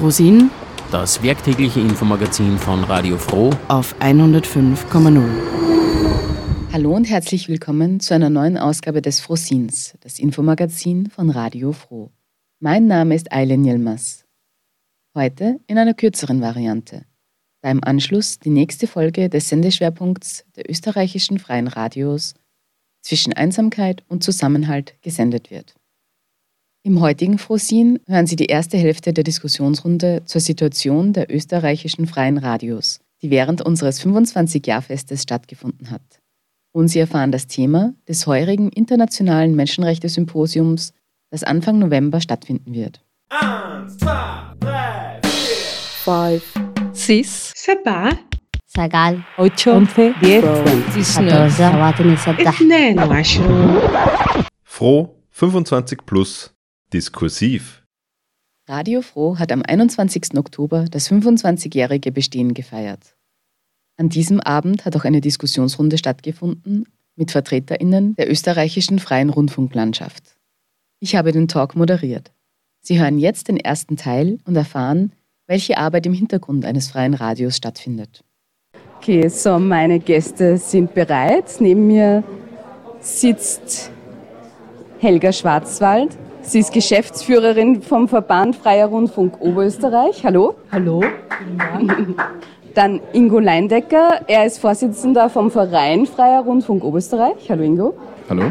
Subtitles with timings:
[0.00, 0.50] Frosin,
[0.90, 5.28] das werktägliche Infomagazin von Radio Froh auf 105,0.
[6.72, 12.10] Hallo und herzlich willkommen zu einer neuen Ausgabe des Frosins, das Infomagazin von Radio Froh.
[12.60, 14.24] Mein Name ist Eileen Yilmaz.
[15.14, 17.04] Heute in einer kürzeren Variante,
[17.60, 22.32] da im Anschluss die nächste Folge des Sendeschwerpunkts der österreichischen freien Radios
[23.02, 25.74] zwischen Einsamkeit und Zusammenhalt gesendet wird.
[26.85, 32.37] Im heutigen Frosin hören Sie die erste Hälfte der Diskussionsrunde zur Situation der österreichischen freien
[32.37, 36.03] Radios, die während unseres 25-Jahr-Festes stattgefunden hat.
[36.73, 40.93] Und Sie erfahren das Thema des heurigen internationalen Menschenrechte-Symposiums,
[41.31, 43.01] das Anfang November stattfinden wird.
[43.29, 45.65] Eins, zwei, drei, vier,
[46.03, 46.43] five,
[46.93, 48.11] six, سبعة
[48.67, 53.81] سجال ocho, once, diez, حداشر سبعة ستة اثنان وعشرون
[54.63, 56.51] Froh 25 plus
[56.92, 57.82] diskursiv.
[58.68, 60.36] Radio Froh hat am 21.
[60.36, 63.16] Oktober das 25-jährige Bestehen gefeiert.
[63.96, 66.84] An diesem Abend hat auch eine Diskussionsrunde stattgefunden
[67.16, 70.36] mit VertreterInnen der österreichischen freien Rundfunklandschaft.
[71.00, 72.32] Ich habe den Talk moderiert.
[72.80, 75.12] Sie hören jetzt den ersten Teil und erfahren,
[75.46, 78.24] welche Arbeit im Hintergrund eines freien Radios stattfindet.
[78.96, 81.56] Okay, so meine Gäste sind bereit.
[81.58, 82.22] Neben mir
[83.00, 83.90] sitzt
[84.98, 86.16] Helga Schwarzwald.
[86.42, 90.24] Sie ist Geschäftsführerin vom Verband Freier Rundfunk Oberösterreich.
[90.24, 90.54] Hallo.
[90.72, 91.02] Hallo.
[92.74, 94.20] Dann Ingo Leindecker.
[94.26, 97.48] Er ist Vorsitzender vom Verein Freier Rundfunk Oberösterreich.
[97.48, 97.94] Hallo Ingo.
[98.28, 98.44] Hallo.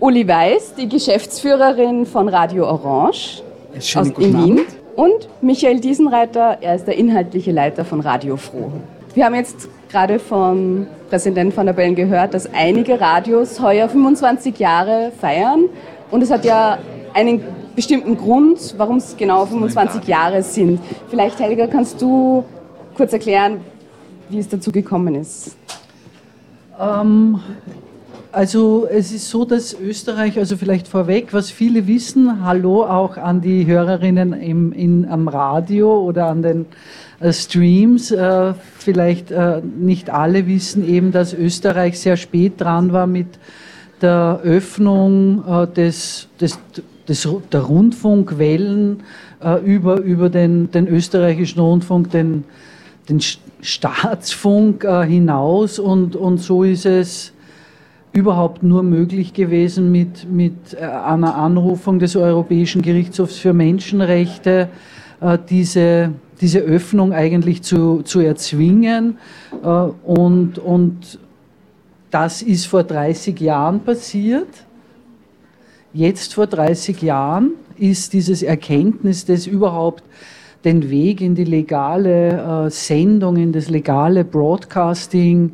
[0.00, 3.42] Uli Weiß, die Geschäftsführerin von Radio Orange
[3.80, 4.58] Schönen aus guten in Wien.
[4.58, 4.66] Abend.
[4.96, 8.70] Und Michael Diesenreiter, er ist der inhaltliche Leiter von Radio Froh.
[9.14, 14.58] Wir haben jetzt gerade vom Präsident van der Bellen gehört, dass einige Radios heuer 25
[14.58, 15.64] Jahre feiern.
[16.10, 16.78] Und es hat ja
[17.14, 17.40] einen
[17.76, 20.80] bestimmten Grund, warum es genau 25 Jahre sind.
[21.08, 22.44] Vielleicht, Helga, kannst du
[22.94, 23.60] kurz erklären,
[24.28, 25.56] wie es dazu gekommen ist?
[26.78, 27.40] Ähm,
[28.32, 33.40] also es ist so, dass Österreich, also vielleicht vorweg, was viele wissen, hallo auch an
[33.40, 36.66] die Hörerinnen im, in, am Radio oder an den
[37.20, 38.10] äh, Streams.
[38.10, 43.28] Äh, vielleicht äh, nicht alle wissen eben, dass Österreich sehr spät dran war mit
[44.02, 46.58] der Öffnung äh, des, des,
[47.08, 49.02] des, der Rundfunkwellen
[49.42, 52.44] äh, über, über den, den österreichischen Rundfunk, den,
[53.08, 53.20] den
[53.60, 57.32] Staatsfunk äh, hinaus und, und so ist es
[58.12, 64.68] überhaupt nur möglich gewesen mit, mit äh, einer Anrufung des Europäischen Gerichtshofs für Menschenrechte,
[65.20, 69.18] äh, diese, diese Öffnung eigentlich zu, zu erzwingen.
[69.62, 71.18] Äh, und, und
[72.10, 74.46] das ist vor 30 Jahren passiert.
[75.96, 80.02] Jetzt vor 30 Jahren ist dieses Erkenntnis, das überhaupt
[80.64, 85.52] den Weg in die legale äh, Sendung, in das legale Broadcasting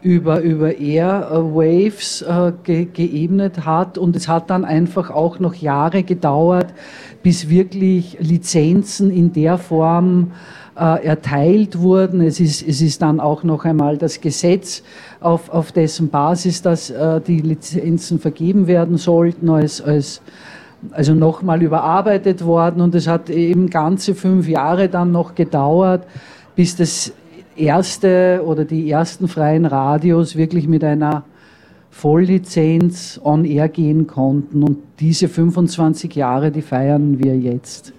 [0.00, 3.98] über, über Airwaves äh, ge geebnet hat.
[3.98, 6.72] Und es hat dann einfach auch noch Jahre gedauert,
[7.24, 10.30] bis wirklich Lizenzen in der Form
[10.78, 12.20] erteilt wurden.
[12.20, 14.82] Es ist, es ist dann auch noch einmal das Gesetz,
[15.20, 20.22] auf, auf dessen Basis dass, äh, die Lizenzen vergeben werden sollten, als, als
[20.92, 26.06] also nochmal überarbeitet worden und es hat eben ganze fünf Jahre dann noch gedauert,
[26.56, 27.12] bis das
[27.56, 31.24] erste oder die ersten freien Radios wirklich mit einer
[31.90, 37.92] Volllizenz on air gehen konnten und diese 25 Jahre, die feiern wir jetzt.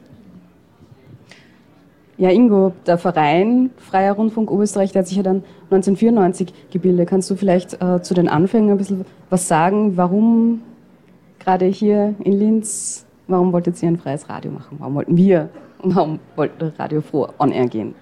[2.17, 7.09] Ja, Ingo, der Verein Freier Rundfunk Oberösterreich, der hat sich ja dann 1994 gebildet.
[7.09, 9.97] Kannst du vielleicht äh, zu den Anfängen ein bisschen was sagen?
[9.97, 10.61] Warum
[11.39, 14.77] gerade hier in Linz, warum wolltet ihr ein freies Radio machen?
[14.79, 15.49] Warum wollten wir
[15.81, 17.95] und warum wollte Radio Froh on air gehen?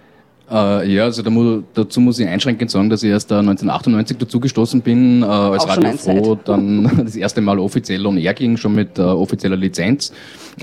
[0.52, 4.18] Äh, ja, also da mu dazu muss ich einschränkend sagen, dass ich erst äh, 1998
[4.18, 5.92] dazugestoßen bin, äh, als Auch Radio.
[5.94, 10.12] Froh dann das erste Mal offiziell on air ging, schon mit äh, offizieller Lizenz.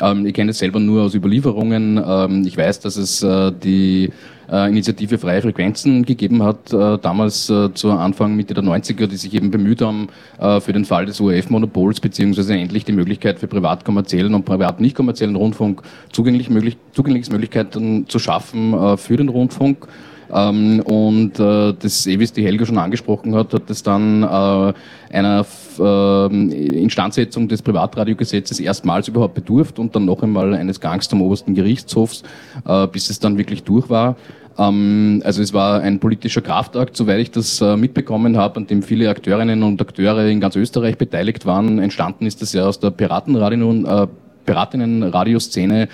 [0.01, 2.03] Ähm, ich kenne es selber nur aus Überlieferungen.
[2.05, 4.11] Ähm, ich weiß, dass es äh, die
[4.49, 9.35] Initiative Freie Frequenzen gegeben hat, äh, damals äh, zu Anfang Mitte der 90er, die sich
[9.35, 10.09] eben bemüht haben,
[10.39, 14.81] äh, für den Fall des ORF-Monopols beziehungsweise endlich die Möglichkeit für privat kommerziellen und privat
[14.81, 15.83] nicht kommerziellen Rundfunk
[16.13, 19.89] zugänglich möglich, Zugänglichkeitsmöglichkeiten zu schaffen äh, für den Rundfunk.
[20.33, 24.23] Ähm, und äh, das, eh, wie es die Helga schon angesprochen hat, hat es dann
[24.23, 24.73] äh,
[25.13, 25.47] einer
[25.79, 31.55] ähm, Instandsetzung des Privatradiogesetzes erstmals überhaupt bedurft und dann noch einmal eines Gangs zum obersten
[31.55, 32.23] Gerichtshofs,
[32.67, 34.17] äh, bis es dann wirklich durch war.
[34.59, 38.83] Ähm, also es war ein politischer Kraftakt, soweit ich das äh, mitbekommen habe, an dem
[38.83, 41.79] viele Akteurinnen und Akteure in ganz Österreich beteiligt waren.
[41.79, 44.07] Entstanden ist das ja aus der Piratenradio, äh,
[44.47, 45.89] Piratinnen-Radioszene,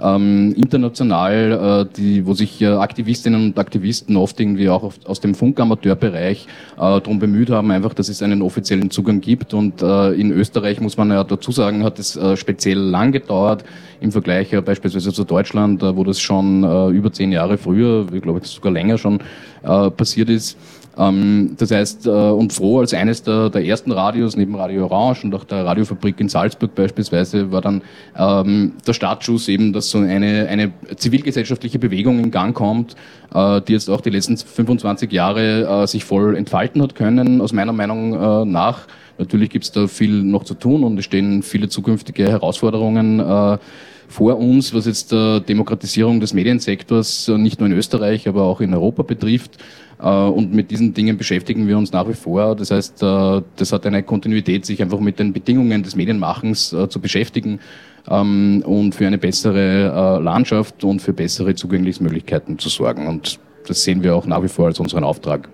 [0.00, 5.20] ähm, international, äh, die, wo sich äh, Aktivistinnen und Aktivisten oft irgendwie auch auf, aus
[5.20, 6.46] dem Funkamateurbereich
[6.76, 9.54] äh, darum bemüht haben, einfach, dass es einen offiziellen Zugang gibt.
[9.54, 13.64] Und äh, in Österreich muss man ja dazu sagen, hat es äh, speziell lang gedauert
[14.00, 18.06] im Vergleich äh, beispielsweise zu Deutschland, äh, wo das schon äh, über zehn Jahre früher,
[18.12, 19.20] ich glaube sogar länger schon
[19.62, 20.56] äh, passiert ist.
[20.98, 25.24] Ähm, das heißt, äh, und Froh als eines der, der, ersten Radios, neben Radio Orange
[25.24, 27.82] und auch der Radiofabrik in Salzburg beispielsweise, war dann
[28.16, 32.96] ähm, der Startschuss eben, dass so eine, eine zivilgesellschaftliche Bewegung in Gang kommt,
[33.34, 37.52] äh, die jetzt auch die letzten 25 Jahre äh, sich voll entfalten hat können, aus
[37.52, 38.86] meiner Meinung äh, nach.
[39.18, 43.58] Natürlich gibt es da viel noch zu tun und es stehen viele zukünftige Herausforderungen äh,
[44.08, 48.60] vor uns, was jetzt die Demokratisierung des Mediensektors äh, nicht nur in Österreich, aber auch
[48.60, 49.58] in Europa betrifft.
[50.00, 52.54] Äh, und mit diesen Dingen beschäftigen wir uns nach wie vor.
[52.54, 57.00] Das heißt, äh, das hat eine Kontinuität, sich einfach mit den Bedingungen des Medienmachens zu
[57.00, 57.60] beschäftigen
[58.08, 63.06] ähm, und für eine bessere Landschaft und für bessere Zugänglichkeitsmöglichkeiten zu sorgen.
[63.06, 65.48] Und das sehen wir auch nach wie vor als unseren Auftrag.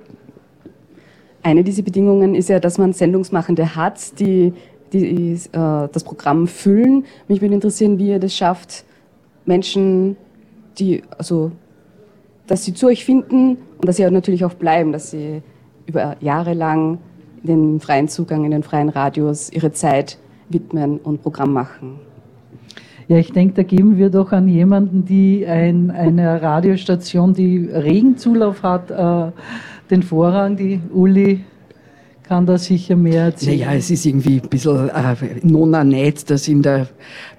[1.44, 4.52] Eine dieser Bedingungen ist ja, dass man Sendungsmachende hat, die
[4.93, 7.05] die äh, das Programm füllen.
[7.29, 8.85] Mich würde interessieren, wie ihr das schafft,
[9.44, 10.17] Menschen,
[10.79, 11.53] die, also,
[12.47, 15.43] dass sie zu euch finden und dass sie natürlich auch bleiben, dass sie
[15.87, 16.99] über Jahre lang
[17.43, 20.19] den freien Zugang in den freien Radios ihre Zeit
[20.49, 21.99] widmen und Programm machen.
[23.09, 28.62] Ja, ich denke, da geben wir doch an jemanden, die ein, eine Radiostation, die Regenzulauf
[28.62, 29.33] hat, äh,
[29.91, 31.41] den Vorrang, die Uli
[32.32, 33.58] kann da sicher mehr erzählen.
[33.58, 36.88] Naja, es ist irgendwie ein bisschen äh, nona nett, dass in der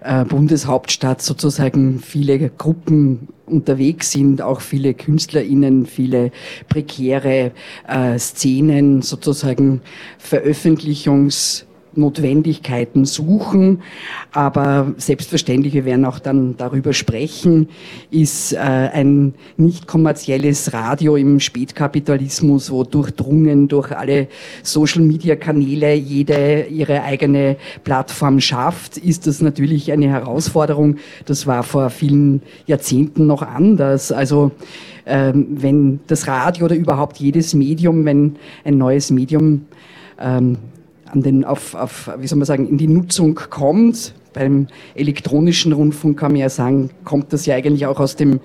[0.03, 6.31] äh, Bundeshauptstadt sozusagen viele Gruppen unterwegs sind, auch viele KünstlerInnen, viele
[6.69, 7.53] prekäre
[7.87, 9.81] äh, Szenen, sozusagen
[10.19, 11.65] Veröffentlichungs-
[11.97, 13.81] Notwendigkeiten suchen.
[14.31, 17.69] Aber selbstverständlich, wir werden auch dann darüber sprechen,
[18.11, 24.27] ist äh, ein nicht kommerzielles Radio im Spätkapitalismus, wo durchdrungen durch alle
[24.63, 30.97] Social-Media-Kanäle jede ihre eigene Plattform schafft, ist das natürlich eine Herausforderung.
[31.25, 34.11] Das war vor vielen Jahrzehnten noch anders.
[34.11, 34.51] Also
[35.05, 39.65] ähm, wenn das Radio oder überhaupt jedes Medium, wenn ein neues Medium
[40.19, 40.57] ähm,
[41.13, 44.13] an den, auf, auf, wie soll man sagen, in die Nutzung kommt.
[44.33, 48.39] Beim elektronischen Rundfunk kann man ja sagen, kommt das ja eigentlich auch aus dem,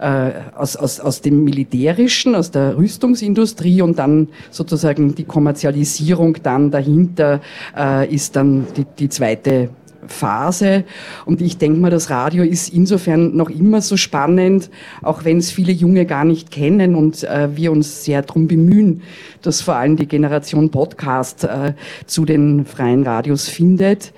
[0.00, 6.72] äh, aus, aus, aus dem Militärischen, aus der Rüstungsindustrie und dann sozusagen die Kommerzialisierung dann
[6.72, 7.40] dahinter
[7.76, 9.70] äh, ist dann die, die zweite
[10.08, 10.84] Phase.
[11.24, 14.70] Und ich denke mal, das Radio ist insofern noch immer so spannend,
[15.02, 19.02] auch wenn es viele Junge gar nicht kennen und äh, wir uns sehr darum bemühen,
[19.42, 21.74] dass vor allem die Generation Podcast äh,
[22.06, 24.12] zu den freien Radios findet,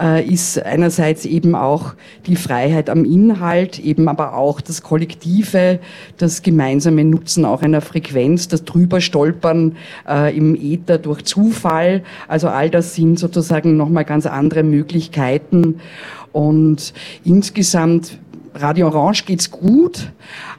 [0.00, 1.94] äh, ist einerseits eben auch
[2.26, 5.78] die Freiheit am Inhalt, eben aber auch das Kollektive,
[6.18, 9.76] das gemeinsame Nutzen auch einer Frequenz, das Drüberstolpern
[10.08, 12.02] äh, im Äther durch Zufall.
[12.28, 15.31] Also all das sind sozusagen nochmal ganz andere Möglichkeiten.
[16.32, 16.92] Und
[17.24, 18.18] insgesamt
[18.54, 20.10] Radio Orange geht's gut,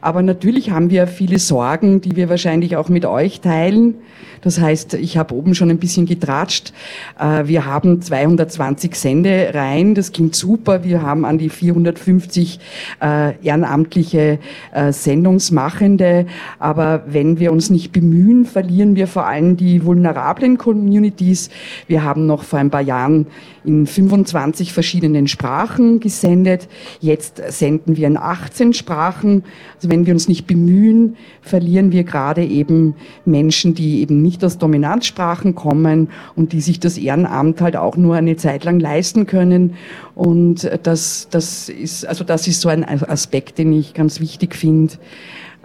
[0.03, 3.95] aber natürlich haben wir viele Sorgen, die wir wahrscheinlich auch mit euch teilen.
[4.41, 6.73] Das heißt, ich habe oben schon ein bisschen getratscht.
[7.17, 10.83] Äh, wir haben 220 Sendereien, das klingt super.
[10.83, 12.59] Wir haben an die 450
[13.01, 14.39] äh, ehrenamtliche
[14.73, 16.25] äh, Sendungsmachende.
[16.59, 21.49] Aber wenn wir uns nicht bemühen, verlieren wir vor allem die vulnerablen Communities.
[21.87, 23.27] Wir haben noch vor ein paar Jahren
[23.63, 26.67] in 25 verschiedenen Sprachen gesendet.
[26.99, 29.45] Jetzt senden wir in 18 Sprachen.
[29.75, 32.95] Also wenn wir uns nicht bemühen, verlieren wir gerade eben
[33.25, 38.15] Menschen, die eben nicht aus Dominanzsprachen kommen und die sich das Ehrenamt halt auch nur
[38.15, 39.75] eine Zeit lang leisten können.
[40.15, 44.93] Und das, das ist, also das ist so ein Aspekt, den ich ganz wichtig finde.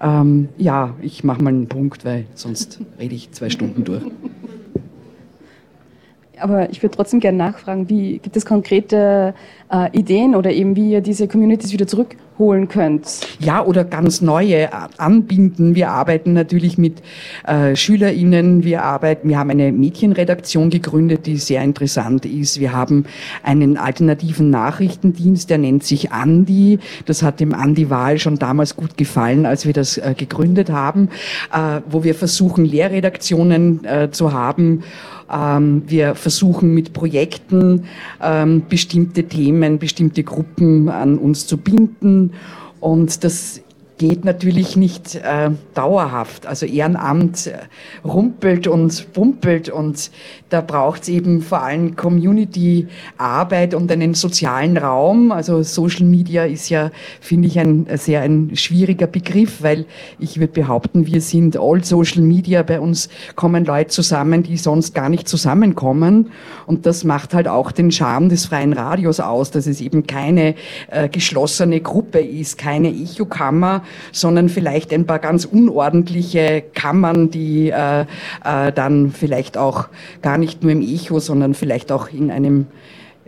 [0.02, 4.02] Ähm, ja, ich mache mal einen Punkt, weil sonst rede ich zwei Stunden durch.
[6.38, 9.34] Aber ich würde trotzdem gerne nachfragen, wie gibt es konkrete
[9.70, 13.20] äh, Ideen oder eben wie ihr diese Communities wieder zurückholen könnt?
[13.38, 15.74] Ja, oder ganz neue anbinden.
[15.74, 17.02] Wir arbeiten natürlich mit
[17.46, 18.64] äh, SchülerInnen.
[18.64, 22.60] Wir arbeiten, wir haben eine Mädchenredaktion gegründet, die sehr interessant ist.
[22.60, 23.06] Wir haben
[23.42, 26.78] einen alternativen Nachrichtendienst, der nennt sich Andi.
[27.06, 31.08] Das hat dem Andi Wahl schon damals gut gefallen, als wir das äh, gegründet haben,
[31.52, 34.82] äh, wo wir versuchen, Lehrredaktionen äh, zu haben
[35.30, 37.84] ähm, wir versuchen mit Projekten
[38.22, 42.32] ähm, bestimmte Themen, bestimmte Gruppen an uns zu binden.
[42.80, 43.60] Und das
[43.98, 46.46] geht natürlich nicht äh, dauerhaft.
[46.46, 47.58] Also Ehrenamt äh,
[48.04, 50.10] rumpelt und pumpelt und
[50.48, 55.32] da braucht es eben vor allem Community-Arbeit und einen sozialen Raum.
[55.32, 56.90] Also Social Media ist ja,
[57.20, 59.84] finde ich, ein sehr ein schwieriger Begriff, weil
[60.18, 62.62] ich würde behaupten, wir sind all Social Media.
[62.62, 66.30] Bei uns kommen Leute zusammen, die sonst gar nicht zusammenkommen.
[66.66, 70.54] Und das macht halt auch den Charme des freien Radios aus, dass es eben keine
[70.90, 78.02] äh, geschlossene Gruppe ist, keine Echokammer, sondern vielleicht ein paar ganz unordentliche Kammern, die äh,
[78.44, 79.88] äh, dann vielleicht auch
[80.22, 82.66] gar nicht nur im Echo, sondern vielleicht auch in einem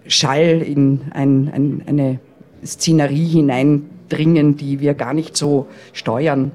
[0.06, 2.18] Schall, in ein, ein, eine
[2.64, 6.52] Szenerie hineindringen, die wir gar nicht so steuern.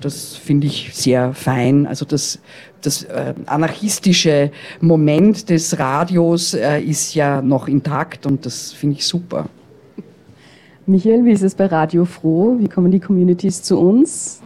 [0.00, 1.86] Das finde ich sehr fein.
[1.86, 2.40] Also das,
[2.82, 4.50] das äh, anarchistische
[4.80, 9.46] Moment des Radios äh, ist ja noch intakt und das finde ich super.
[10.86, 12.56] Michael, wie ist es bei Radio Froh?
[12.58, 14.42] Wie kommen die Communities zu uns?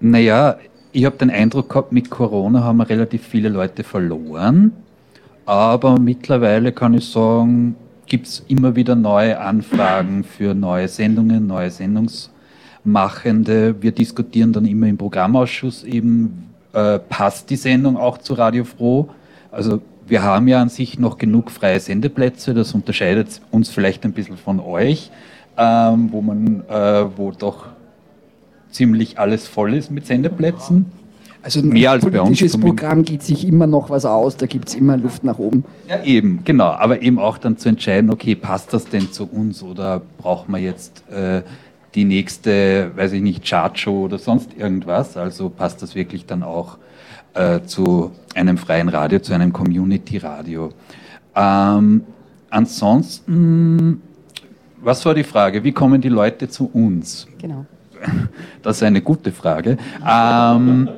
[0.00, 0.56] Naja,
[0.90, 4.72] ich habe den Eindruck gehabt, mit Corona haben wir relativ viele Leute verloren.
[5.46, 11.70] Aber mittlerweile kann ich sagen, gibt es immer wieder neue Anfragen für neue Sendungen, neue
[11.70, 13.80] Sendungsmachende.
[13.80, 19.08] Wir diskutieren dann immer im Programmausschuss eben, äh, passt die Sendung auch zu Radio Froh?
[19.52, 24.12] Also wir haben ja an sich noch genug freie Sendeplätze, das unterscheidet uns vielleicht ein
[24.12, 25.10] bisschen von euch,
[25.56, 27.66] ähm, wo man, äh, wo doch
[28.70, 30.86] ziemlich alles voll ist mit Sendeplätzen.
[31.42, 32.40] Also mehr als bei uns.
[32.40, 35.64] Politisches Programm geht sich immer noch was aus, da gibt es immer Luft nach oben.
[35.88, 36.70] Ja, eben, genau.
[36.70, 40.62] Aber eben auch dann zu entscheiden, okay, passt das denn zu uns oder braucht man
[40.62, 41.42] jetzt äh,
[41.94, 45.16] die nächste, weiß ich nicht, Chartshow oder sonst irgendwas?
[45.16, 46.78] Also passt das wirklich dann auch
[47.38, 50.72] äh, zu einem freien Radio, zu einem Community-Radio.
[51.36, 52.02] Ähm,
[52.50, 54.02] ansonsten,
[54.82, 55.62] was war die Frage?
[55.62, 57.26] Wie kommen die Leute zu uns?
[57.40, 57.64] Genau.
[58.62, 59.78] Das ist eine gute Frage.
[60.06, 60.88] Ähm,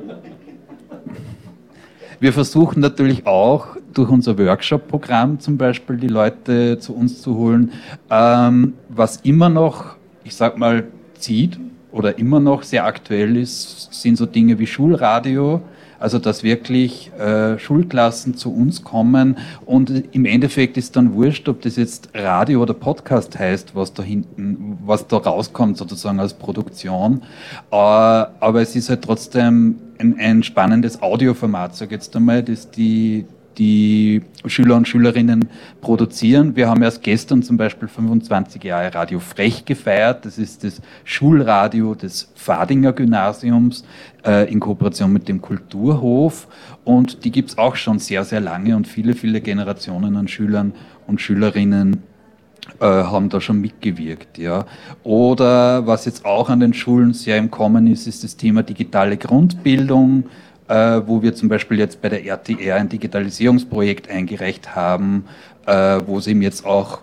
[2.19, 7.71] wir versuchen natürlich auch durch unser Workshop-Programm zum Beispiel die Leute zu uns zu holen,
[8.09, 10.85] ähm, was immer noch, ich sag mal,
[11.17, 11.59] zieht
[11.91, 15.61] oder immer noch sehr aktuell ist, sind so Dinge wie Schulradio,
[16.01, 21.61] also dass wirklich äh, Schulklassen zu uns kommen und im Endeffekt ist dann wurscht, ob
[21.61, 27.21] das jetzt Radio oder Podcast heißt, was da hinten, was da rauskommt sozusagen als Produktion.
[27.71, 33.25] Äh, aber es ist halt trotzdem ein, ein spannendes Audioformat, sag jetzt einmal, das die
[33.57, 35.49] die Schüler und Schülerinnen
[35.81, 36.55] produzieren.
[36.55, 40.25] Wir haben erst gestern zum Beispiel 25 Jahre Radio Frech gefeiert.
[40.25, 43.83] Das ist das Schulradio des Fadinger Gymnasiums
[44.25, 46.47] äh, in Kooperation mit dem Kulturhof.
[46.83, 50.73] Und die gibt es auch schon sehr, sehr lange und viele, viele Generationen an Schülern
[51.07, 52.03] und Schülerinnen
[52.79, 54.37] äh, haben da schon mitgewirkt.
[54.37, 54.65] Ja.
[55.03, 59.17] Oder was jetzt auch an den Schulen sehr im Kommen ist, ist das Thema digitale
[59.17, 60.25] Grundbildung
[60.71, 65.25] äh, wo wir zum Beispiel jetzt bei der RTR ein Digitalisierungsprojekt eingereicht haben,
[65.65, 66.99] äh, wo es eben jetzt auch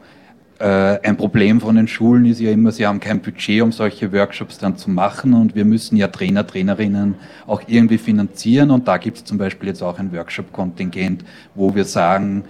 [0.59, 4.11] äh, ein Problem von den Schulen ist ja immer, sie haben kein Budget, um solche
[4.11, 8.97] Workshops dann zu machen und wir müssen ja Trainer, Trainerinnen auch irgendwie finanzieren und da
[8.97, 11.23] gibt es zum Beispiel jetzt auch ein Workshop-Kontingent,
[11.55, 12.45] wo wir sagen,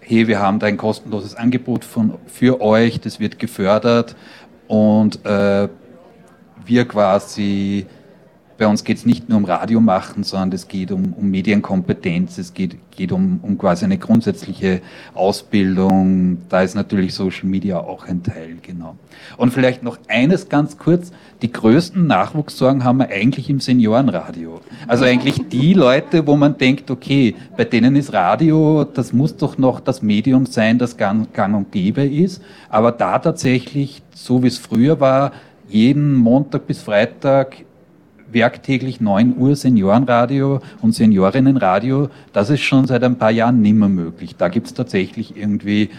[0.00, 4.16] hey, wir haben da ein kostenloses Angebot von, für euch, das wird gefördert
[4.68, 5.68] und äh,
[6.64, 7.86] wir quasi
[8.58, 12.38] bei uns geht es nicht nur um Radio machen, sondern es geht um, um Medienkompetenz,
[12.38, 14.80] es geht, geht um, um quasi eine grundsätzliche
[15.14, 16.38] Ausbildung.
[16.48, 18.96] Da ist natürlich Social Media auch ein Teil, genau.
[19.36, 21.12] Und vielleicht noch eines ganz kurz.
[21.42, 24.60] Die größten Nachwuchssorgen haben wir eigentlich im Seniorenradio.
[24.86, 29.58] Also eigentlich die Leute, wo man denkt, okay, bei denen ist Radio, das muss doch
[29.58, 32.42] noch das Medium sein, das gang, gang und gäbe ist.
[32.68, 35.32] Aber da tatsächlich, so wie es früher war,
[35.68, 37.64] jeden Montag bis Freitag
[38.32, 44.36] werktäglich 9 Uhr Seniorenradio und Seniorinnenradio, das ist schon seit ein paar Jahren nimmer möglich.
[44.36, 45.90] Da gibt es tatsächlich irgendwie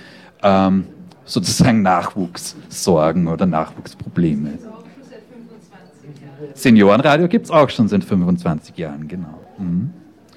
[0.42, 0.86] ähm,
[1.26, 4.60] sozusagen Nachwuchssorgen oder Nachwuchsprobleme.
[6.54, 9.40] Seniorenradio gibt es auch schon seit 25 Jahren, genau.
[9.58, 9.92] Mhm.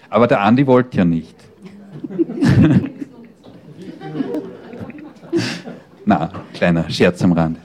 [0.09, 1.35] Aber der Andi wollte ja nicht.
[6.05, 7.61] Na, kleiner Scherz am Rande.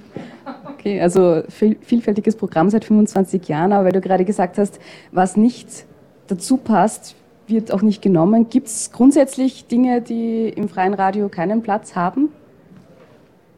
[0.81, 4.79] Okay, also viel, vielfältiges Programm seit 25 Jahren, aber weil du gerade gesagt hast,
[5.11, 5.85] was nicht
[6.25, 8.49] dazu passt, wird auch nicht genommen.
[8.49, 12.29] Gibt es grundsätzlich Dinge, die im freien Radio keinen Platz haben?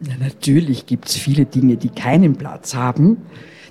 [0.01, 3.21] Ja, natürlich gibt es viele Dinge, die keinen Platz haben.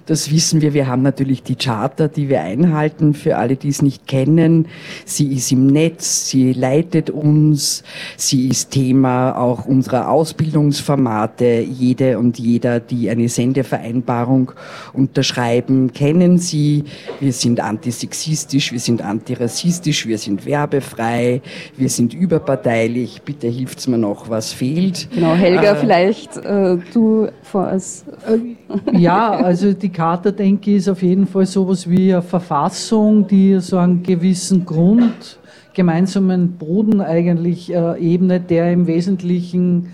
[0.06, 0.74] Das wissen wir.
[0.74, 3.14] Wir haben natürlich die Charter, die wir einhalten.
[3.14, 4.66] Für alle, die es nicht kennen,
[5.04, 7.84] sie ist im Netz, sie leitet uns,
[8.16, 11.60] sie ist Thema auch unserer Ausbildungsformate.
[11.60, 14.52] Jede und jeder, die eine Sendevereinbarung
[14.92, 16.84] unterschreiben, kennen sie.
[17.20, 21.42] Wir sind antisexistisch, wir sind antirassistisch, wir sind werbefrei,
[21.76, 23.22] wir sind überparteilich.
[23.22, 25.08] Bitte hilft's mir noch, was fehlt.
[25.14, 27.72] Genau, Helga, äh, vielleicht äh, du vor.
[27.72, 33.26] Äh, ja, also die Charta, denke ich, ist auf jeden Fall sowas wie eine Verfassung,
[33.26, 35.38] die so einen gewissen Grund,
[35.74, 39.88] gemeinsamen Boden eigentlich äh, ebnet, der im Wesentlichen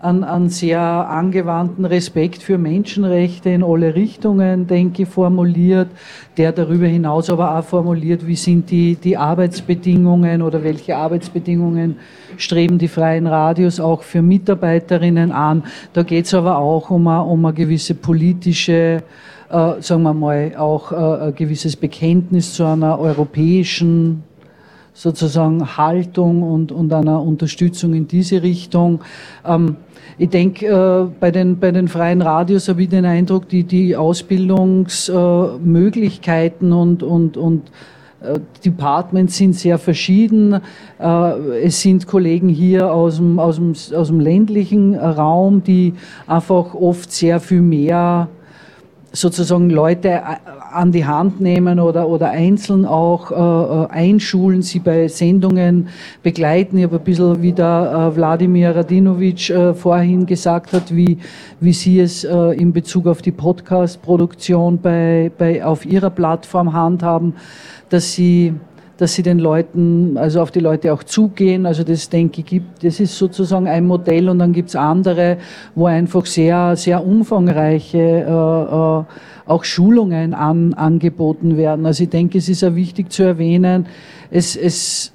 [0.00, 5.88] an, an sehr angewandten Respekt für Menschenrechte in alle Richtungen, denke ich, formuliert,
[6.36, 11.96] der darüber hinaus aber auch formuliert, wie sind die, die Arbeitsbedingungen oder welche Arbeitsbedingungen
[12.36, 15.64] streben die freien Radios auch für Mitarbeiterinnen an.
[15.92, 19.02] Da geht es aber auch um eine, um eine gewisse politische
[19.50, 24.24] äh, sagen wir mal, auch äh, ein gewisses Bekenntnis zu einer europäischen
[24.98, 29.00] sozusagen Haltung und, und einer Unterstützung in diese Richtung.
[29.46, 29.76] Ähm,
[30.18, 33.94] ich denke, äh, bei, den, bei den freien Radios habe ich den Eindruck, die, die
[33.94, 37.70] Ausbildungsmöglichkeiten und, und, und
[38.20, 40.60] äh, Departments sind sehr verschieden.
[40.98, 41.30] Äh,
[41.62, 45.94] es sind Kollegen hier aus dem, aus dem, aus dem ländlichen Raum, die
[46.26, 48.26] einfach oft sehr viel mehr
[49.12, 50.22] sozusagen Leute äh,
[50.72, 55.88] an die Hand nehmen oder, oder einzeln auch äh, äh, einschulen, sie bei Sendungen
[56.22, 56.78] begleiten.
[56.78, 61.18] Ich habe ein bisschen, wie der äh, Wladimir Radinovic äh, vorhin gesagt hat, wie,
[61.60, 67.34] wie sie es äh, in Bezug auf die Podcast-Produktion bei, bei, auf ihrer Plattform handhaben,
[67.88, 68.54] dass sie
[68.98, 71.66] dass sie den Leuten, also auf die Leute auch zugehen.
[71.66, 75.38] Also das denke ich gibt, das ist sozusagen ein Modell und dann gibt's andere,
[75.74, 79.04] wo einfach sehr, sehr umfangreiche äh, äh,
[79.46, 81.86] auch Schulungen an, angeboten werden.
[81.86, 83.86] Also ich denke, es ist ja wichtig zu erwähnen,
[84.30, 85.12] es, es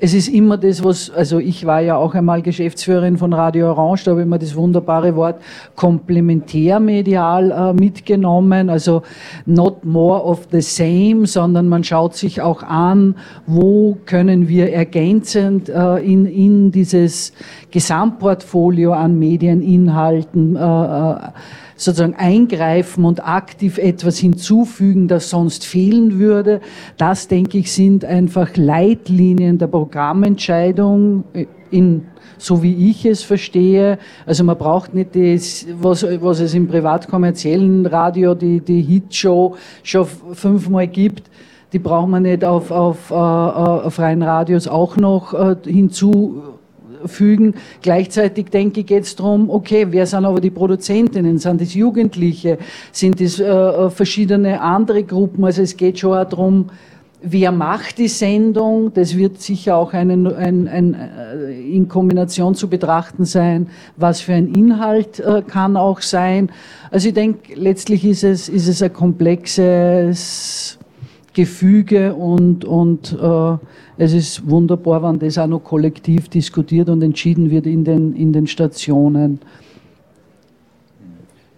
[0.00, 4.04] es ist immer das, was, also ich war ja auch einmal Geschäftsführerin von Radio Orange,
[4.04, 5.40] da habe ich immer das wunderbare Wort
[5.74, 9.02] komplementärmedial äh, mitgenommen, also
[9.46, 15.68] not more of the same, sondern man schaut sich auch an, wo können wir ergänzend
[15.68, 17.32] äh, in, in dieses
[17.70, 21.16] Gesamtportfolio an Medieninhalten äh, äh
[21.78, 26.60] sozusagen eingreifen und aktiv etwas hinzufügen, das sonst fehlen würde.
[26.98, 31.24] Das, denke ich, sind einfach Leitlinien der Programmentscheidung
[31.70, 32.02] in
[32.40, 33.98] so wie ich es verstehe.
[34.24, 40.06] Also man braucht nicht das, was, was es im privat-kommerziellen Radio, die, die Hitshow schon
[40.06, 41.30] fünfmal gibt.
[41.72, 46.57] Die braucht man nicht auf, auf, äh, auf freien Radios auch noch äh, hinzu
[47.06, 47.54] fügen.
[47.82, 51.38] Gleichzeitig denke ich, geht es darum, okay, wer sind aber die Produzentinnen?
[51.38, 52.58] Sind es Jugendliche?
[52.92, 55.44] Sind es äh, verschiedene andere Gruppen?
[55.44, 56.70] Also es geht schon auch darum,
[57.22, 58.92] wer macht die Sendung?
[58.94, 63.68] Das wird sicher auch einen, ein, ein, äh, in Kombination zu betrachten sein.
[63.96, 66.50] Was für ein Inhalt äh, kann auch sein?
[66.90, 70.77] Also ich denke, letztlich ist es, ist es ein komplexes
[71.38, 73.58] Gefüge und, und äh,
[73.96, 78.32] es ist wunderbar, wenn das auch noch kollektiv diskutiert und entschieden wird in den, in
[78.32, 79.38] den Stationen.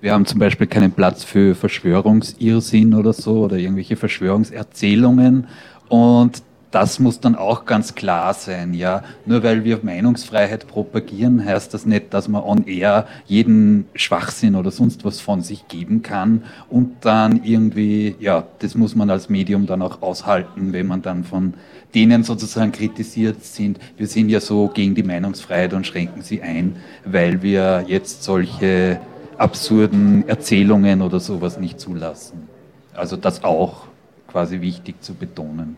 [0.02, 5.46] Wir haben zum Beispiel keinen Platz für Verschwörungsirrsinn oder so oder irgendwelche Verschwörungserzählungen.
[5.88, 9.02] Und das muss dann auch ganz klar sein, ja.
[9.26, 14.70] Nur weil wir Meinungsfreiheit propagieren, heißt das nicht, dass man on air jeden Schwachsinn oder
[14.70, 19.66] sonst was von sich geben kann und dann irgendwie, ja, das muss man als Medium
[19.66, 21.54] dann auch aushalten, wenn man dann von
[21.94, 23.80] denen sozusagen kritisiert sind.
[23.96, 29.00] Wir sind ja so gegen die Meinungsfreiheit und schränken sie ein, weil wir jetzt solche
[29.38, 32.48] absurden Erzählungen oder sowas nicht zulassen.
[32.94, 33.86] Also das auch
[34.28, 35.76] quasi wichtig zu betonen.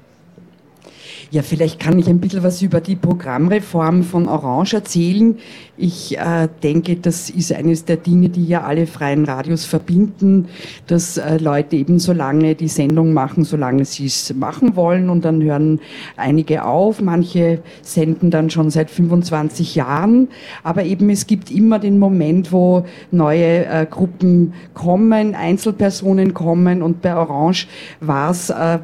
[1.32, 5.38] Ja, vielleicht kann ich ein bisschen was über die Programmreform von Orange erzählen.
[5.78, 10.48] Ich äh, denke, das ist eines der Dinge, die ja alle freien Radios verbinden,
[10.88, 15.24] dass äh, Leute eben so lange die Sendung machen, solange sie es machen wollen und
[15.24, 15.80] dann hören
[16.18, 17.00] einige auf.
[17.00, 20.28] Manche senden dann schon seit 25 Jahren,
[20.62, 27.00] aber eben es gibt immer den Moment, wo neue äh, Gruppen kommen, Einzelpersonen kommen und
[27.00, 27.68] bei Orange
[28.00, 28.80] war es äh,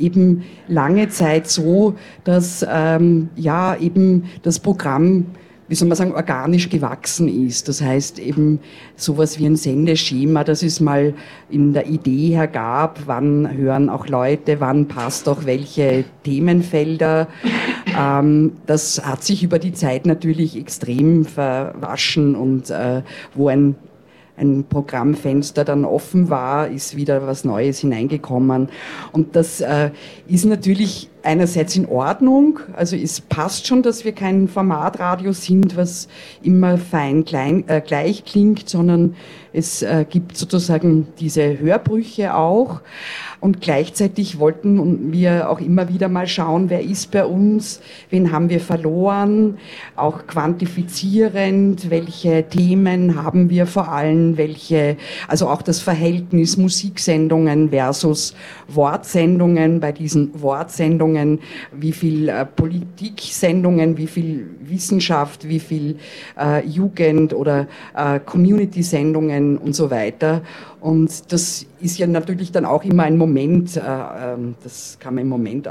[0.00, 1.91] eben lange Zeit so,
[2.24, 5.26] dass ähm, ja eben das Programm
[5.72, 7.66] wie soll man sagen, organisch gewachsen ist.
[7.66, 8.60] Das heißt eben
[8.94, 11.14] sowas wie ein Sendeschema, das es mal
[11.48, 17.26] in der Idee her gab, wann hören auch Leute, wann passt auch welche Themenfelder.
[17.98, 23.00] Ähm, das hat sich über die Zeit natürlich extrem verwaschen und äh,
[23.34, 23.76] wo ein
[24.36, 28.70] ein Programmfenster dann offen war, ist wieder was Neues hineingekommen.
[29.12, 29.90] Und das äh,
[30.26, 36.08] ist natürlich einerseits in Ordnung, also es passt schon, dass wir kein Formatradio sind, was
[36.42, 39.14] immer fein klein, äh, gleich klingt, sondern
[39.52, 42.80] es äh, gibt sozusagen diese Hörbrüche auch.
[43.40, 48.48] Und gleichzeitig wollten wir auch immer wieder mal schauen, wer ist bei uns, wen haben
[48.50, 49.58] wir verloren,
[49.96, 58.34] auch quantifizierend, welche Themen haben wir vor allem, welche, also auch das Verhältnis Musiksendungen versus
[58.68, 59.80] Wortsendungen.
[59.80, 61.11] Bei diesen Wortsendungen,
[61.72, 65.96] wie viel äh, Politiksendungen, wie viel Wissenschaft, wie viel
[66.38, 70.42] äh, Jugend oder äh, Community-Sendungen und so weiter.
[70.82, 75.22] Und das ist ja natürlich dann auch immer ein Moment, äh, ähm, das kann man
[75.22, 75.70] im Moment äh,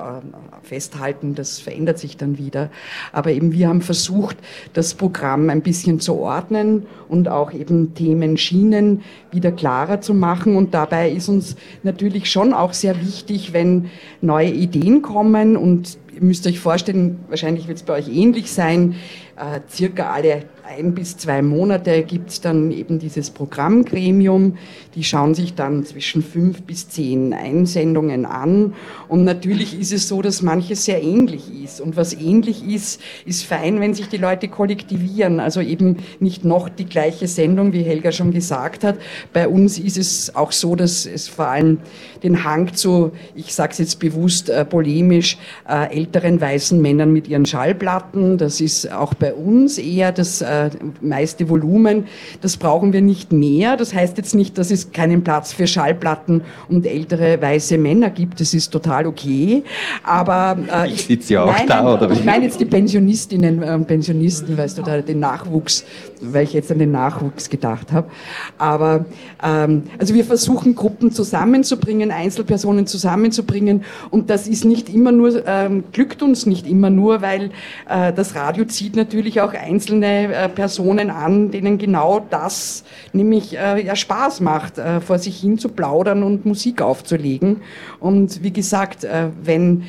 [0.64, 2.70] festhalten, das verändert sich dann wieder.
[3.12, 4.38] Aber eben wir haben versucht,
[4.72, 10.56] das Programm ein bisschen zu ordnen und auch eben Themenschienen wieder klarer zu machen.
[10.56, 13.90] Und dabei ist uns natürlich schon auch sehr wichtig, wenn
[14.22, 18.96] neue Ideen kommen und ihr müsst euch vorstellen, wahrscheinlich wird es bei euch ähnlich sein,
[19.36, 20.44] äh, circa alle
[20.78, 24.58] ein bis zwei Monate gibt es dann eben dieses Programmgremium.
[24.96, 28.74] Die schauen sich dann zwischen fünf bis zehn Einsendungen an.
[29.08, 31.82] Und natürlich ist es so, dass manches sehr ähnlich ist.
[31.82, 35.40] Und was ähnlich ist, ist fein, wenn sich die Leute kollektivieren.
[35.40, 38.98] Also eben nicht noch die gleiche Sendung, wie Helga schon gesagt hat.
[39.34, 41.80] Bei uns ist es auch so, dass es vor allem
[42.24, 47.28] den Hang zu, ich sage es jetzt bewusst äh, polemisch, äh, älteren weißen Männern mit
[47.28, 48.38] ihren Schallplatten.
[48.38, 50.61] Das ist auch bei uns eher das äh,
[51.02, 52.06] meiste Volumen.
[52.42, 53.78] Das brauchen wir nicht mehr.
[53.78, 58.40] Das heißt jetzt nicht, dass es keinen Platz für Schallplatten und ältere weiße Männer gibt.
[58.40, 59.64] Das ist total okay.
[60.04, 62.12] Aber äh, ich sitze ja auch nein, da, oder?
[62.12, 65.86] Ich meine jetzt die Pensionistinnen und Pensionisten, weißt du, da den Nachwuchs,
[66.22, 68.10] weil ich jetzt an den Nachwuchs gedacht habe.
[68.58, 69.06] Aber
[69.44, 75.84] ähm, also wir versuchen Gruppen zusammenzubringen, Einzelpersonen zusammenzubringen und das ist nicht immer nur ähm,
[75.92, 77.52] glückt uns nicht immer nur, weil
[77.90, 82.84] äh, das Radio zieht natürlich auch einzelne äh, Personen an, denen genau das
[83.14, 87.62] nämlich äh, ja Spaß macht, äh, vor sich hin zu plaudern und Musik aufzulegen.
[88.00, 89.84] Und wie gesagt, äh, wenn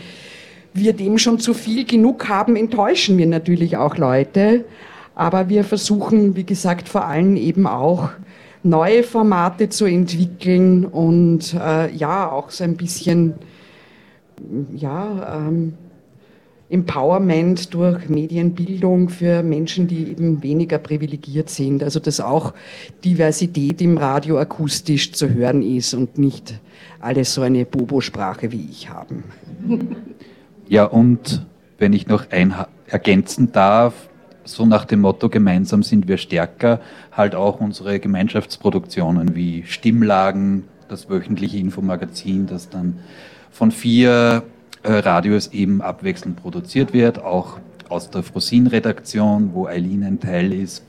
[0.75, 4.65] wir dem schon zu viel genug haben, enttäuschen wir natürlich auch Leute.
[5.15, 8.09] Aber wir versuchen, wie gesagt, vor allem eben auch
[8.63, 13.35] neue Formate zu entwickeln und äh, ja, auch so ein bisschen,
[14.73, 15.75] ja, ähm,
[16.73, 21.83] Empowerment durch Medienbildung für Menschen, die eben weniger privilegiert sind.
[21.83, 22.55] Also dass auch
[23.05, 26.59] Diversität im Radio akustisch zu hören ist und nicht
[27.01, 29.25] alles so eine Bobo-Sprache wie ich haben.
[30.67, 31.45] Ja, und
[31.79, 32.25] wenn ich noch
[32.87, 34.09] ergänzen darf,
[34.45, 36.81] so nach dem Motto, gemeinsam sind wir stärker,
[37.13, 42.99] halt auch unsere Gemeinschaftsproduktionen wie Stimmlagen, das wöchentliche Infomagazin, das dann
[43.51, 44.43] von vier
[44.85, 50.85] Radios eben abwechselnd produziert wird, auch aus der Frosin-Redaktion, wo Eileen ein Teil ist.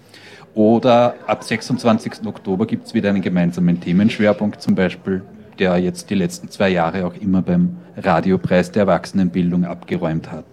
[0.56, 2.26] Oder ab 26.
[2.26, 5.24] Oktober gibt es wieder einen gemeinsamen Themenschwerpunkt zum Beispiel,
[5.60, 10.46] der jetzt die letzten zwei Jahre auch immer beim Radiopreis der Erwachsenenbildung abgeräumt hat.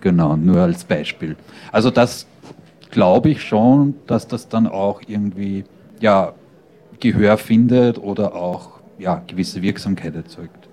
[0.00, 1.36] Genau, nur als Beispiel.
[1.72, 2.26] Also das
[2.90, 5.64] glaube ich schon, dass das dann auch irgendwie
[6.00, 6.32] ja,
[7.00, 10.63] Gehör findet oder auch ja, gewisse Wirksamkeit erzeugt.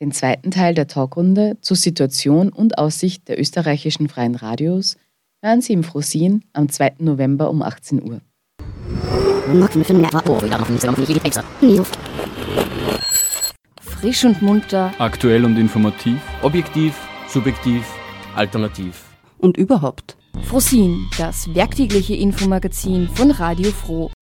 [0.00, 4.96] Den zweiten Teil der Talkrunde zur Situation und Aussicht der österreichischen freien Radios
[5.42, 6.94] hören Sie im Frosin am 2.
[6.98, 8.20] November um 18 Uhr.
[13.80, 14.92] Frisch und munter.
[14.98, 16.20] Aktuell und informativ.
[16.42, 16.94] Objektiv,
[17.26, 17.84] subjektiv,
[18.36, 19.04] alternativ.
[19.38, 20.16] Und überhaupt.
[20.44, 24.12] Frosin, das werktägliche Infomagazin von Radio Froh.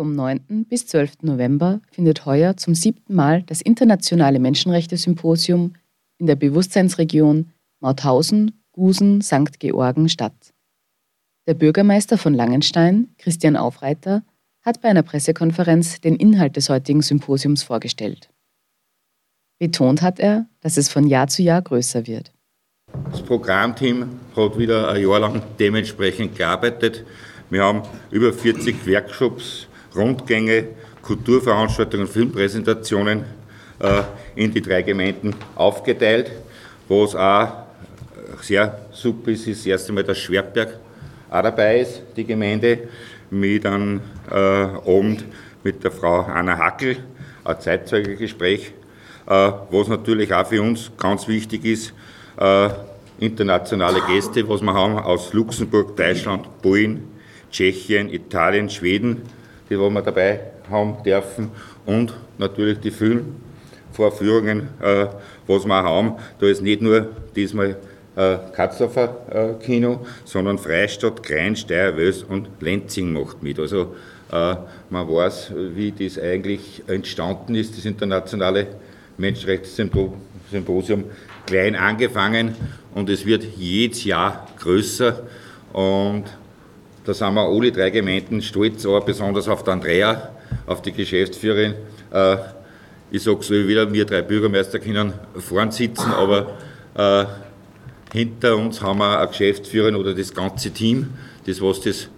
[0.00, 0.64] Vom 9.
[0.68, 1.22] bis 12.
[1.22, 5.72] November findet heuer zum siebten Mal das internationale Menschenrechte-Symposium
[6.18, 9.58] in der Bewusstseinsregion Mauthausen, Gusen, St.
[9.58, 10.54] Georgen statt.
[11.48, 14.22] Der Bürgermeister von Langenstein, Christian Aufreiter,
[14.60, 18.30] hat bei einer Pressekonferenz den Inhalt des heutigen Symposiums vorgestellt.
[19.58, 22.32] Betont hat er, dass es von Jahr zu Jahr größer wird.
[23.10, 27.04] Das Programmteam hat wieder ein Jahr lang dementsprechend gearbeitet.
[27.50, 27.82] Wir haben
[28.12, 30.68] über 40 Workshops Rundgänge,
[31.02, 33.24] Kulturveranstaltungen, Filmpräsentationen
[33.80, 34.02] äh,
[34.34, 36.30] in die drei Gemeinden aufgeteilt.
[36.88, 37.48] Was auch
[38.42, 40.78] sehr super ist, ist das erste Mal, dass Schwertberg
[41.30, 42.88] auch dabei ist, die Gemeinde,
[43.30, 45.24] mit einem äh, Abend
[45.62, 46.96] mit der Frau Anna Hackel,
[47.44, 48.72] ein Zeitzeugengespräch,
[49.26, 51.92] äh, was natürlich auch für uns ganz wichtig ist,
[52.38, 52.70] äh,
[53.18, 57.04] internationale Gäste, was wir haben aus Luxemburg, Deutschland, Polen,
[57.50, 59.22] Tschechien, Italien, Schweden,
[59.68, 61.50] die wir dabei haben dürfen
[61.86, 65.06] und natürlich die Filmvorführungen, äh,
[65.46, 66.14] was wir haben.
[66.38, 67.76] Da ist nicht nur diesmal
[68.16, 73.58] äh, Katzhofer äh, Kino, sondern Freistadt, Krein, Steyr, Wös und Lenzing macht mit.
[73.58, 73.94] Also
[74.32, 74.56] äh,
[74.90, 78.66] man weiß, wie das eigentlich entstanden ist, das internationale
[79.16, 81.04] Menschenrechtssymposium,
[81.46, 82.54] klein angefangen
[82.94, 85.22] und es wird jedes Jahr größer
[85.72, 86.24] und
[87.08, 90.30] da sind wir alle drei Gemeinden stolz, aber besonders auf die Andrea,
[90.66, 91.72] auf die Geschäftsführerin.
[92.12, 92.36] Äh,
[93.10, 96.58] ich sage so wieder, wir drei Bürgermeister können vorn sitzen, aber
[96.94, 97.24] äh,
[98.12, 101.14] hinter uns haben wir eine Geschäftsführerin oder das ganze Team,
[101.46, 102.10] das was das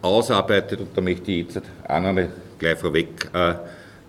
[0.00, 3.56] ausarbeitet und da möchte ich jetzt auch noch mal gleich vorweg äh,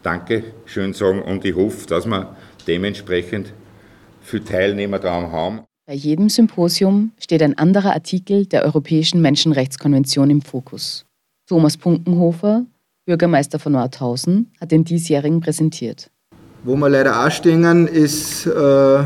[0.01, 3.51] Dankeschön sagen und ich hoffe, dass wir dementsprechend
[4.21, 5.61] viele Teilnehmer daran haben.
[5.87, 11.05] Bei jedem Symposium steht ein anderer Artikel der Europäischen Menschenrechtskonvention im Fokus.
[11.47, 12.65] Thomas Punkenhofer,
[13.05, 16.09] Bürgermeister von Nordhausen, hat den diesjährigen präsentiert.
[16.63, 19.03] Wo wir leider auch stehen, ist äh,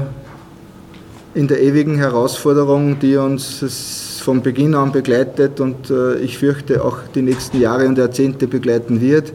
[1.34, 7.00] in der ewigen Herausforderung, die uns von Beginn an begleitet und äh, ich fürchte auch
[7.13, 9.34] die nächsten Jahre und Jahrzehnte begleiten wird,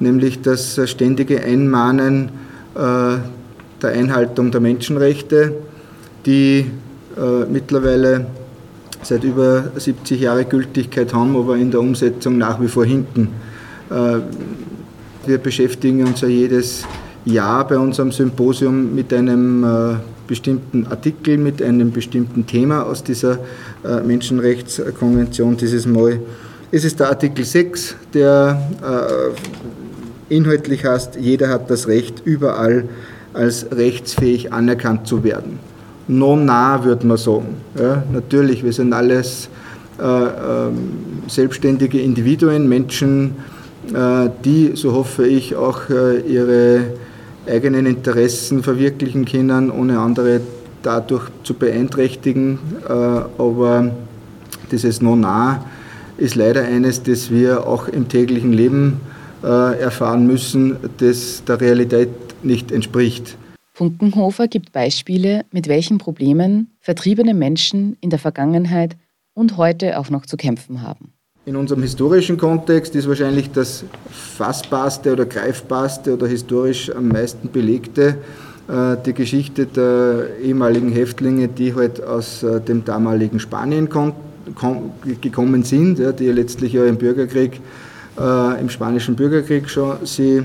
[0.00, 2.30] nämlich das ständige Einmahnen
[2.74, 3.18] äh,
[3.80, 5.54] der Einhaltung der Menschenrechte,
[6.26, 6.66] die
[7.16, 8.26] äh, mittlerweile
[9.02, 13.28] seit über 70 Jahren Gültigkeit haben, aber in der Umsetzung nach wie vor hinten.
[13.90, 14.18] Äh,
[15.26, 16.84] wir beschäftigen uns ja jedes
[17.24, 23.38] Jahr bei unserem Symposium mit einem äh, bestimmten Artikel, mit einem bestimmten Thema aus dieser
[23.84, 25.56] äh, Menschenrechtskonvention.
[25.56, 26.20] Dieses Mal
[26.70, 28.70] ist es der Artikel 6, der
[30.28, 32.88] äh, inhaltlich heißt, jeder hat das Recht, überall
[33.32, 35.58] als rechtsfähig anerkannt zu werden.
[36.10, 37.54] Non nah, würde man sagen.
[37.78, 39.48] Ja, natürlich, wir sind alles
[40.00, 40.70] äh, äh,
[41.28, 43.36] selbstständige Individuen, Menschen,
[43.94, 46.86] äh, die, so hoffe ich, auch äh, ihre
[47.46, 50.40] eigenen Interessen verwirklichen können, ohne andere
[50.82, 52.58] dadurch zu beeinträchtigen.
[52.88, 53.92] Äh, aber
[54.72, 55.64] dieses Non nah
[56.18, 59.00] ist leider eines, das wir auch im täglichen Leben
[59.44, 62.08] äh, erfahren müssen, das der Realität
[62.42, 63.36] nicht entspricht.
[63.80, 68.94] Funkenhofer gibt Beispiele, mit welchen Problemen vertriebene Menschen in der Vergangenheit
[69.32, 71.14] und heute auch noch zu kämpfen haben.
[71.46, 78.18] In unserem historischen Kontext ist wahrscheinlich das fassbarste oder greifbarste oder historisch am meisten belegte
[78.68, 83.88] äh, die Geschichte der ehemaligen Häftlinge, die halt aus äh, dem damaligen Spanien
[85.22, 87.62] gekommen sind, die letztlich ja im Bürgerkrieg,
[88.18, 90.42] äh, im spanischen Bürgerkrieg schon sie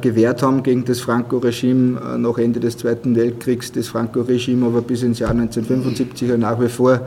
[0.00, 5.20] gewehrt haben gegen das Franco-Regime nach Ende des Zweiten Weltkriegs, das Franco-Regime aber bis ins
[5.20, 7.00] Jahr 1975 nach wie vor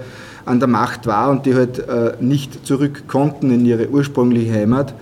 [0.45, 4.93] an der Macht war und die halt äh, nicht zurück konnten in ihre ursprüngliche Heimat,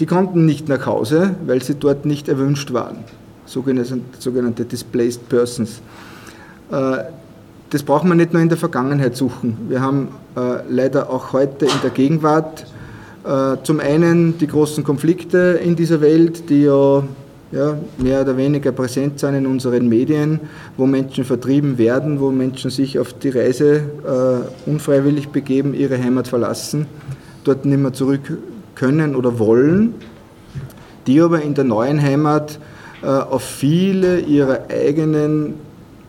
[0.00, 2.98] die konnten nicht nach Hause, weil sie dort nicht erwünscht waren.
[3.46, 5.80] Sogenannte, sogenannte Displaced Persons.
[6.70, 6.98] Äh,
[7.70, 9.56] das braucht man nicht nur in der Vergangenheit suchen.
[9.68, 12.77] Wir haben äh, leider auch heute in der Gegenwart äh,
[13.62, 17.02] zum einen die großen Konflikte in dieser Welt, die ja
[17.50, 20.40] ja, mehr oder weniger präsent sein in unseren Medien,
[20.76, 26.28] wo Menschen vertrieben werden, wo Menschen sich auf die Reise äh, unfreiwillig begeben, ihre Heimat
[26.28, 26.86] verlassen,
[27.44, 28.38] dort nicht mehr zurück
[28.74, 29.94] können oder wollen,
[31.06, 32.58] die aber in der neuen Heimat
[33.02, 35.54] äh, auf viele ihrer eigenen,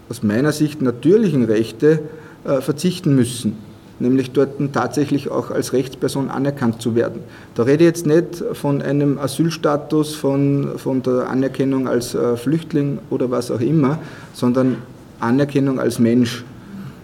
[0.10, 2.02] aus meiner Sicht natürlichen Rechte
[2.43, 3.68] äh, verzichten müssen
[4.00, 7.22] nämlich dort tatsächlich auch als Rechtsperson anerkannt zu werden.
[7.56, 13.00] Da rede ich jetzt nicht von einem Asylstatus, von, von der Anerkennung als äh, Flüchtling
[13.10, 14.00] oder was auch immer,
[14.34, 14.78] sondern
[15.20, 16.44] Anerkennung als Mensch,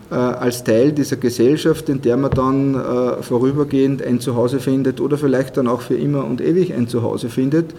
[0.10, 5.18] äh, als Teil dieser Gesellschaft, in der man dann äh, vorübergehend ein Zuhause findet oder
[5.18, 7.74] vielleicht dann auch für immer und ewig ein Zuhause findet.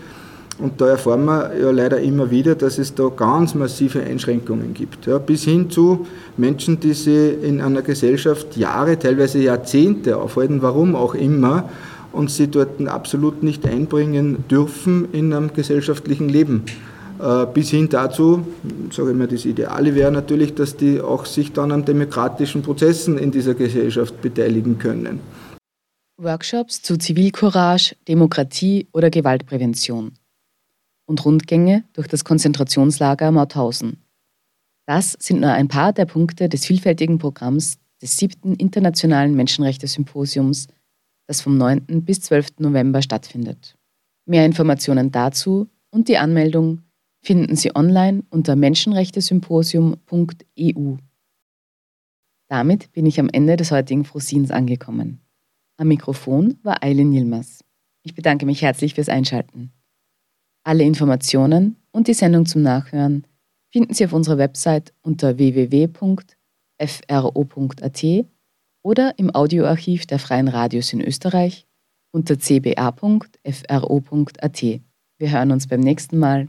[0.59, 5.07] Und da erfahren wir ja leider immer wieder, dass es da ganz massive Einschränkungen gibt.
[5.07, 6.07] Ja, bis hin zu
[6.39, 11.69] Menschen, die sich in einer Gesellschaft Jahre, teilweise Jahrzehnte aufhalten, warum auch immer,
[12.13, 16.63] und sie dort absolut nicht einbringen dürfen in einem gesellschaftlichen Leben.
[17.21, 18.47] Äh, bis hin dazu,
[18.91, 23.19] sage ich mal, das Ideale wäre natürlich, dass die auch sich dann an demokratischen Prozessen
[23.19, 25.21] in dieser Gesellschaft beteiligen können.
[26.17, 30.13] Workshops zu Zivilcourage, Demokratie oder Gewaltprävention
[31.07, 34.03] und Rundgänge durch das Konzentrationslager Mauthausen.
[34.87, 40.69] Das sind nur ein paar der Punkte des vielfältigen Programms des siebten Internationalen Menschenrechte-Symposiums,
[41.27, 42.05] das vom 9.
[42.05, 42.59] bis 12.
[42.59, 43.77] November stattfindet.
[44.27, 46.83] Mehr Informationen dazu und die Anmeldung
[47.23, 50.97] finden Sie online unter menschenrechtesymposium.eu.
[52.49, 55.21] Damit bin ich am Ende des heutigen Frosins angekommen.
[55.79, 57.65] Am Mikrofon war Eileen Yilmaz.
[58.03, 59.73] Ich bedanke mich herzlich fürs Einschalten.
[60.67, 63.25] Alle Informationen und die Sendung zum Nachhören
[63.71, 65.95] finden Sie auf unserer Website unter www.fro.at
[68.83, 71.69] oder im Audioarchiv der Freien Radios in Österreich
[72.13, 73.03] unter cba.fro.at.
[75.19, 76.49] Wir hören uns beim nächsten Mal.